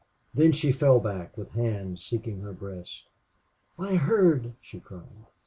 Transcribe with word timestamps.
Then 0.33 0.51
she 0.51 0.71
fell 0.71 0.99
back 0.99 1.37
with 1.37 1.51
hands 1.51 2.03
seeking 2.03 2.41
her 2.41 2.53
breast. 2.53 3.07
"I 3.77 3.97
heard!" 3.97 4.53
she 4.59 4.79
cried. 4.79 5.27